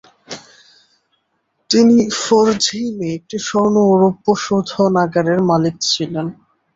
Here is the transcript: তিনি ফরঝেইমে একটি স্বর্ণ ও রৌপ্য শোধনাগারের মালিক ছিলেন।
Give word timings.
তিনি 1.69 1.95
ফরঝেইমে 2.21 3.07
একটি 3.17 3.37
স্বর্ণ 3.47 3.75
ও 3.85 3.93
রৌপ্য 4.01 4.27
শোধনাগারের 4.43 5.39
মালিক 5.49 5.75
ছিলেন। 5.89 6.27